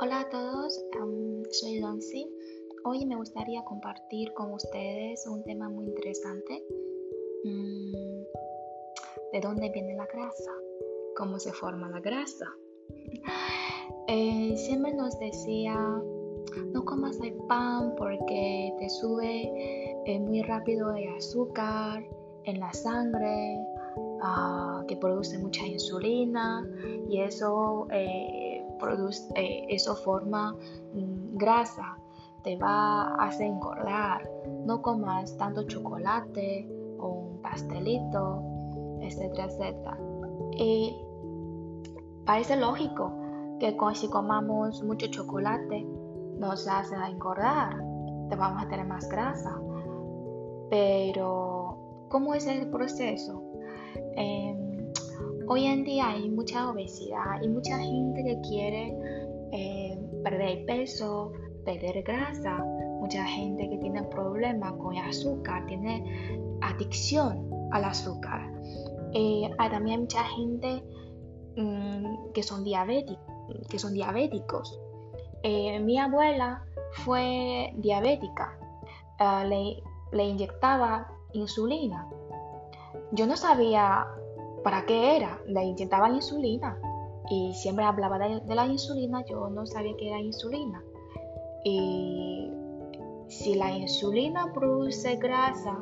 [0.00, 0.80] Hola a todos,
[1.50, 2.32] soy Loncy.
[2.84, 6.64] Hoy me gustaría compartir con ustedes un tema muy interesante.
[7.42, 7.92] Mm,
[9.32, 10.52] ¿De dónde viene la grasa?
[11.16, 12.46] ¿Cómo se forma la grasa?
[14.10, 15.76] Eh, siempre nos decía,
[16.72, 19.52] no comas el pan porque te sube
[20.06, 22.02] eh, muy rápido el azúcar
[22.44, 23.58] en la sangre,
[24.22, 26.66] ah, que produce mucha insulina
[27.10, 27.86] y eso...
[27.90, 28.47] Eh,
[28.78, 30.54] produce, eh, eso forma
[30.94, 31.98] mm, grasa,
[32.42, 34.28] te va a hacer engordar.
[34.64, 36.68] No comas tanto chocolate
[36.98, 38.42] o un pastelito,
[39.00, 39.98] etcétera, etcétera.
[40.56, 40.96] Y
[42.24, 43.12] parece lógico
[43.58, 45.86] que si comamos mucho chocolate
[46.38, 47.76] nos hace engordar,
[48.28, 49.60] te vamos a tener más grasa.
[50.70, 53.42] Pero, ¿cómo es el proceso?
[54.14, 54.67] Em,
[55.50, 58.94] Hoy en día hay mucha obesidad y mucha gente que quiere
[59.50, 61.32] eh, perder peso,
[61.64, 62.58] perder grasa,
[63.00, 68.52] mucha gente que tiene problemas con el azúcar, tiene adicción al azúcar.
[69.14, 70.84] Eh, hay también mucha gente
[71.56, 72.62] mm, que, son
[73.70, 74.78] que son diabéticos.
[75.44, 78.58] Eh, mi abuela fue diabética,
[79.46, 79.82] le,
[80.12, 82.06] le inyectaba insulina.
[83.12, 84.06] Yo no sabía
[84.68, 85.40] ¿Para qué era?
[85.46, 86.78] Le inyectaba insulina
[87.30, 90.84] y siempre hablaba de, la insulina, yo no sabía que era insulina.
[91.64, 92.52] Y
[93.28, 95.74] si la insulina produce grasa,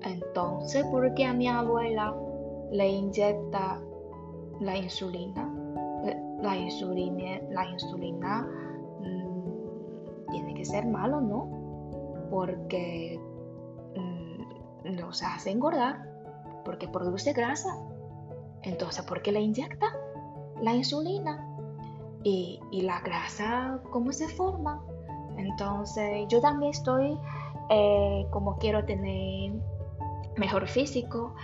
[0.00, 2.16] entonces ¿por qué a mi abuela
[2.70, 3.78] le inyecta
[4.58, 5.54] la insulina?
[6.40, 8.48] La insulina, la insulina
[9.00, 12.26] mm, tiene que ser malo, ¿no?
[12.30, 13.20] Porque
[13.96, 16.08] mm, nos hace engordar,
[16.64, 17.89] porque produce grasa.
[18.62, 19.86] Entonces, ¿por qué le inyecta
[20.60, 21.46] la insulina?
[22.22, 24.84] Y, la grasa, ¿cómo se forma?
[25.38, 27.18] Entonces, yo también estoy,
[27.70, 29.52] eh, como quiero tener
[30.36, 31.34] mejor físico,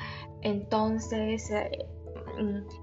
[0.43, 1.87] entonces eh,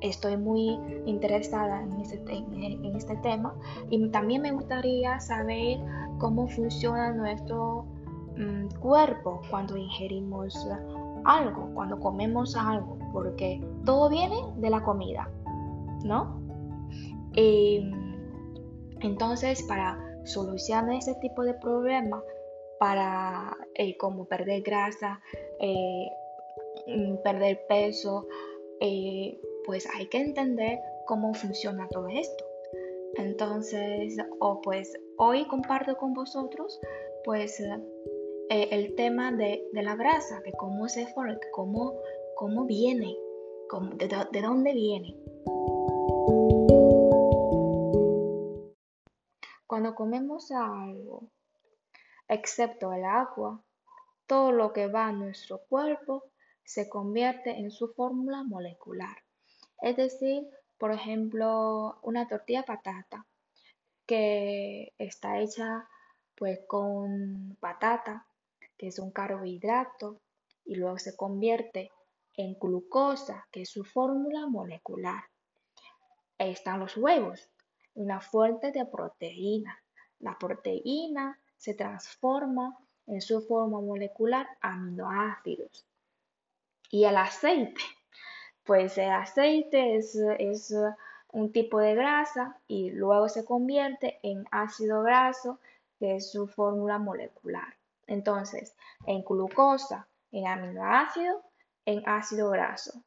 [0.02, 3.56] estoy muy interesada en este, en este, tema
[3.90, 5.80] y también me gustaría saber
[6.18, 7.86] cómo funciona nuestro
[8.38, 10.68] mm, cuerpo cuando ingerimos
[11.26, 15.30] algo, cuando comemos algo, porque todo viene de la comida,
[16.04, 16.42] ¿no?
[17.36, 17.92] Em,
[19.02, 22.22] entonces, para solucionar ese tipo de problemas,
[22.80, 25.22] para eh, como perder grasa,
[25.60, 26.08] eh,
[26.88, 28.28] mm, perder peso,
[28.80, 32.46] eh, pues hay que entender cómo funciona todo esto.
[33.16, 36.80] Entonces, o pues hoy comparto con vosotros,
[37.24, 37.62] pues
[38.50, 42.00] eh, el tema de, la grasa, que cómo se forma, cómo,
[42.36, 43.16] cómo viene,
[43.98, 45.16] de, dónde viene.
[49.66, 51.30] Cuando comemos algo,
[52.28, 53.64] excepto el agua,
[54.28, 56.24] todo lo que va a nuestro cuerpo
[56.64, 59.18] se convierte en su fórmula molecular.
[59.82, 63.26] Es decir, por ejemplo, una tortilla patata
[64.06, 65.88] que está hecha
[66.36, 68.26] pues con patata
[68.88, 70.20] es un carbohidrato,
[70.66, 71.92] y luego se convierte
[72.36, 75.24] en glucosa, que es su fórmula molecular.
[76.38, 77.50] Ahí están los huevos,
[77.94, 79.78] una fuente de proteína.
[80.20, 82.78] La proteína se transforma
[83.08, 85.86] en su forma molecular aminoácidos.
[86.90, 87.82] Y el aceite,
[88.64, 90.74] pues el aceite es, es
[91.30, 95.60] un tipo de grasa y luego se convierte en ácido graso,
[96.00, 97.76] que es su fórmula molecular.
[98.14, 98.76] Entonces,
[99.08, 101.42] en glucosa, en aminoácido,
[101.84, 103.04] en ácido graso.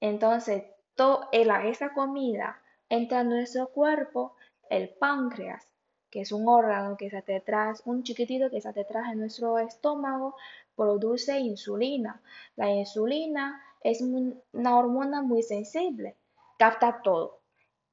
[0.00, 0.64] Entonces,
[0.94, 1.28] toda
[1.64, 2.60] esa comida
[2.90, 4.34] entra en nuestro cuerpo,
[4.68, 5.66] el páncreas,
[6.10, 10.36] que es un órgano que está detrás, un chiquitito que está detrás de nuestro estómago,
[10.76, 12.20] produce insulina.
[12.56, 16.16] La insulina es una hormona muy sensible,
[16.58, 17.40] capta todo,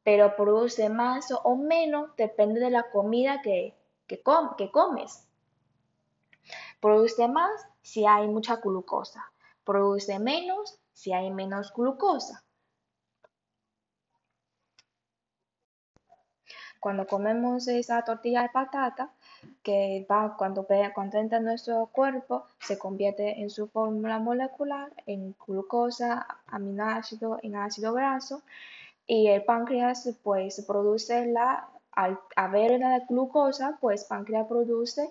[0.04, 3.74] pero produce más o menos, depende de la comida que,
[4.08, 5.27] que comes.
[6.80, 9.32] Produce más si hay mucha glucosa.
[9.64, 12.44] Produce menos si hay menos glucosa.
[16.80, 19.12] Cuando comemos esa tortilla de patata,
[19.64, 25.36] que va cuando, cuando entra en nuestro cuerpo, se convierte en su fórmula molecular en
[25.46, 28.44] glucosa, aminoácido, en ácido graso,
[29.06, 35.10] y el páncreas pues produce la, al haber la glucosa, pues páncreas produce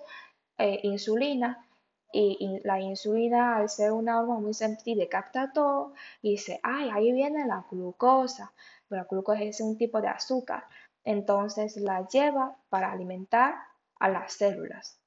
[0.58, 1.66] eh, insulina
[2.12, 5.92] y, la insulina al ser una hormona muy sensible capta todo
[6.22, 8.52] y dice, ay, ahí viene la glucosa.
[8.88, 10.64] la glucosa es un tipo de azúcar.
[11.04, 13.54] entonces la lleva para alimentar
[14.00, 15.00] a las células.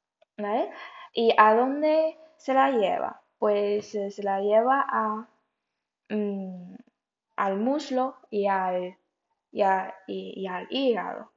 [1.13, 3.22] ¿Y a dónde se la lleva?
[3.40, 5.28] Pues eh, se la lleva a,
[6.10, 6.75] mm,
[7.38, 8.98] al muslo y al,
[9.51, 9.62] y
[10.48, 11.31] al hígado.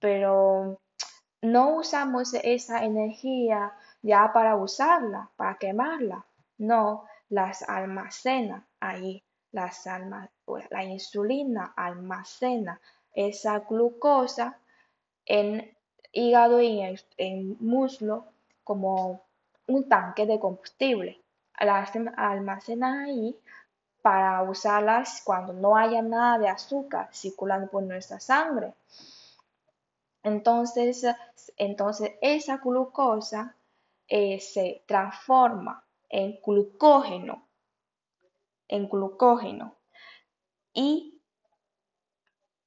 [0.00, 0.81] Pero
[1.42, 6.24] no usamos esa energía ya para usarla, para quemarla.
[6.58, 9.22] No, las almacena ahí.
[9.50, 9.86] Las
[10.46, 12.80] pues, la insulina almacena
[13.12, 14.58] esa glucosa
[15.26, 15.76] en
[16.10, 16.80] hígado y
[17.18, 18.26] en, muslo
[18.64, 19.22] como
[19.66, 21.20] un tanque de combustible.
[21.60, 23.36] Las almacena ahí
[24.00, 28.72] para usarlas cuando no haya nada de azúcar circulando por nuestra sangre.
[30.22, 31.04] Entonces,
[31.56, 33.56] entonces esa glucosa
[34.08, 37.48] eh, se transforma en glucógeno,
[38.68, 39.76] en glucógeno
[40.72, 41.20] y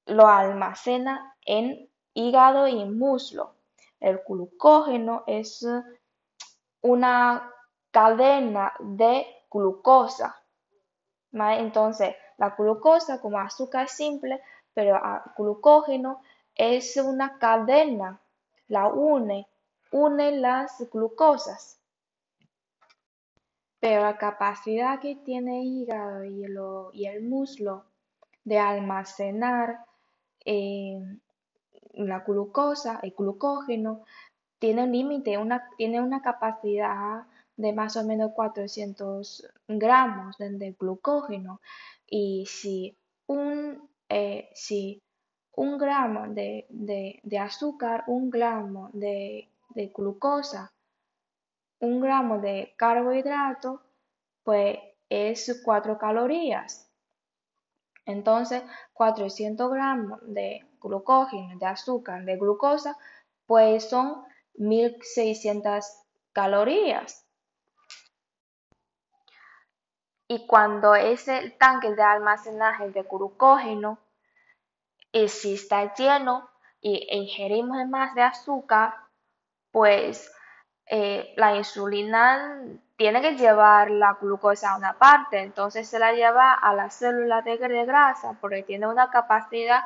[0.05, 3.55] lo almacena en hígado y muslo.
[3.99, 5.65] El glucógeno es
[6.81, 7.51] una
[7.91, 10.35] cadena de glucosa.
[11.31, 14.41] Entonces, la glucosa como azúcar simple,
[14.73, 16.21] pero el glucógeno
[16.55, 18.21] es una cadena,
[18.67, 19.47] la une,
[19.91, 21.79] une las glucosas.
[23.79, 27.85] Pero la capacidad que tiene el hígado y, el muslo
[28.43, 29.85] de almacenar
[30.45, 30.99] eh,
[31.93, 34.03] la glucosa, el glucógeno,
[34.59, 37.27] tiene un límite, una, tiene una capacidad
[37.57, 41.61] de más o menos 400 gramos de, glucógeno.
[42.07, 42.97] Y si
[43.27, 45.01] un, eh, si
[45.55, 49.49] un gramo de, azúcar, un gramo de,
[49.93, 50.71] glucosa,
[51.79, 53.81] un gramo de carbohidrato,
[54.43, 54.77] pues
[55.09, 56.89] es 4 calorías.
[58.05, 58.63] Entonces,
[58.93, 62.97] 400 gramos de glucógeno, de azúcar, de glucosa,
[63.45, 64.23] pues son
[64.55, 65.85] 1600
[66.31, 67.25] calorías.
[70.27, 73.99] Y cuando ese tanque de almacenaje de glucógeno
[75.15, 76.49] y si está lleno
[76.81, 78.95] y ingerimos más de azúcar,
[79.71, 80.29] pues
[80.87, 82.59] eh, la insulina
[82.97, 87.45] tiene que llevar la glucosa a una parte, entonces se la lleva a las células
[87.45, 89.85] de, grasa porque tiene una capacidad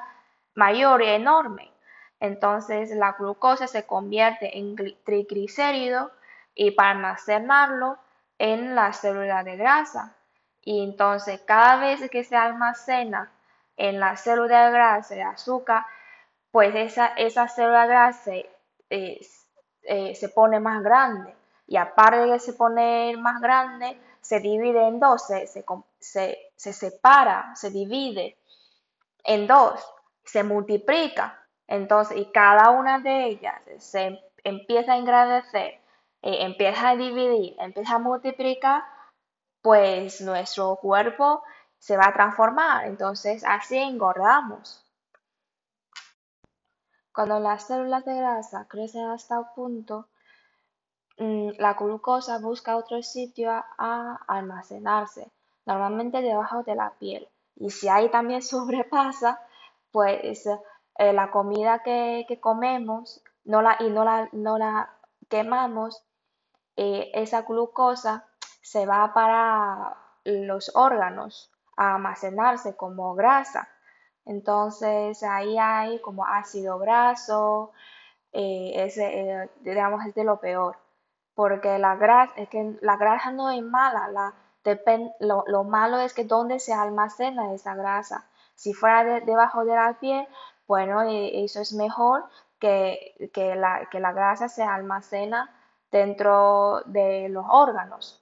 [0.56, 1.72] mayor y enorme.
[2.20, 4.76] Entonces la glucosa se convierte en
[5.06, 6.12] triglicérido
[6.56, 8.00] y para almacenarlo
[8.40, 10.16] en la célula de grasa.
[10.64, 13.32] Y entonces cada vez que se almacena
[13.80, 15.86] en la célula grasa de azúcar,
[16.52, 18.34] pues esa, esa célula grasa
[18.90, 19.20] eh,
[20.16, 21.34] se pone más grande.
[21.66, 25.48] Y aparte de se pone más grande, se divide en dos, se,
[25.98, 28.38] se, separa, se divide
[29.24, 29.80] en dos,
[30.26, 31.48] se multiplica.
[31.68, 35.80] Entonces, y cada una de ellas se empieza a engrandecer,
[36.22, 38.84] eh, empieza a dividir, empieza a multiplicar,
[39.62, 41.44] pues nuestro cuerpo
[41.80, 44.86] se va a transformar, entonces así engordamos.
[47.14, 50.08] Cuando las células de grasa crecen hasta un punto,
[51.18, 55.32] mm, la glucosa busca otro sitio a, almacenarse,
[55.66, 57.28] normalmente debajo de la piel.
[57.56, 59.42] Y si ahí también sobrepasa,
[59.92, 64.94] pues eh, la comida que, comemos no la, y no la, no la
[65.30, 66.04] quemamos,
[66.76, 68.28] eh, esa glucosa
[68.62, 73.70] se va para los órganos a almacenarse como grasa.
[74.26, 77.72] Entonces ahí hay como ácido graso,
[78.34, 80.78] eh, ese, eh, digamos, es de lo peor,
[81.34, 84.34] porque la grasa, es que la grasa no es mala, la,
[85.20, 88.26] lo, malo es que dónde se almacena esa grasa.
[88.56, 90.28] Si fuera debajo de la piel,
[90.68, 92.26] bueno, eh, eso es mejor
[92.60, 95.50] que, que, la, que la grasa se almacena
[95.92, 98.19] dentro de los órganos.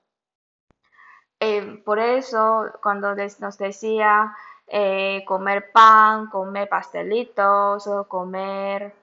[1.40, 4.36] Eh, por eso, cuando nos decía
[4.68, 8.96] eh, comer pan, comer pastelitos, comer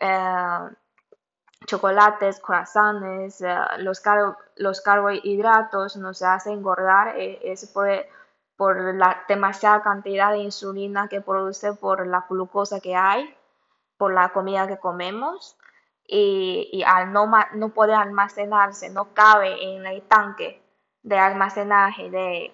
[0.00, 0.58] eh,
[1.66, 3.42] chocolates, corazones,
[3.78, 4.02] los,
[4.56, 7.88] los carbohidratos nos hacen engordar, es por,
[8.56, 13.34] por la demasiada cantidad de insulina que produce por la glucosa que hay,
[13.98, 15.56] por la comida que comemos.
[16.08, 20.65] Y, y al no, no poder almacenarse, no cabe en el tanque
[21.06, 22.52] de almacenaje de,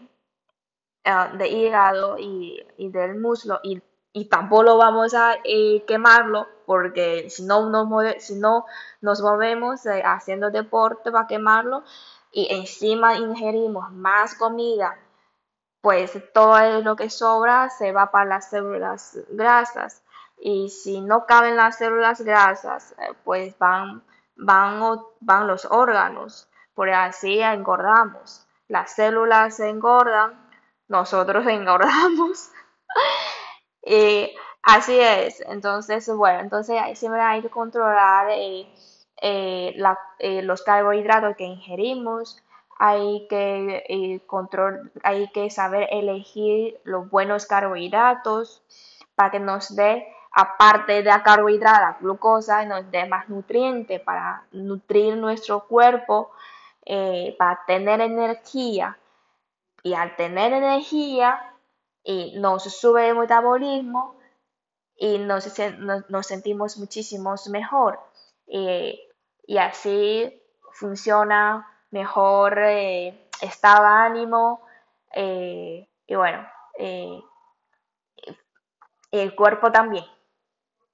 [1.04, 3.82] eh, de hígado y, del muslo y,
[4.28, 8.66] tampoco vamos a eh, quemarlo porque si no nos, si no
[9.00, 11.82] nos movemos eh, haciendo deporte va a quemarlo
[12.30, 14.98] y encima ingerimos más comida
[15.80, 20.02] pues todo lo que sobra se va para las células grasas.
[20.38, 22.94] Y si no caben las células grasas,
[23.24, 24.02] pues van,
[24.36, 28.46] van, van los órganos, por así engordamos.
[28.68, 30.48] Las células se engordan,
[30.88, 32.50] nosotros engordamos.
[33.84, 35.40] y así es.
[35.48, 38.66] Entonces, bueno, entonces siempre hay que controlar eh,
[39.20, 42.42] eh, los carbohidratos que ingerimos.
[42.78, 48.62] Hay que, control, hay que saber elegir los buenos carbohidratos
[49.14, 55.16] para que nos dé aparte de la carbohidratos, glucosa, nos dé más nutrientes para nutrir
[55.16, 56.30] nuestro cuerpo,
[56.84, 58.98] eh, para tener energía.
[59.82, 61.54] Y al tener energía,
[62.04, 64.16] y nos sube el metabolismo
[64.96, 65.44] y nos,
[66.22, 67.98] sentimos muchísimo mejor.
[68.46, 70.40] y así
[70.72, 74.62] funciona mejor eh, estado de ánimo.
[75.14, 76.46] Eh, y bueno,
[79.10, 80.04] el cuerpo también.